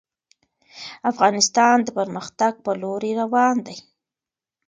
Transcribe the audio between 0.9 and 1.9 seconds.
افغانستان د